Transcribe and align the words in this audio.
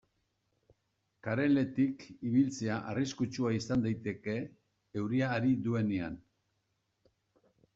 Kareletik 1.27 2.05
ibiltzea 2.29 2.77
arriskutsua 2.93 3.51
izan 3.59 3.85
daiteke 3.85 4.39
euria 5.03 5.31
ari 5.37 5.55
duenean. 5.69 6.17